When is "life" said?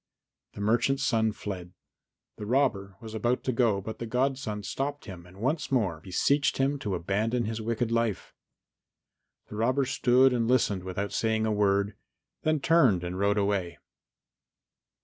7.91-8.33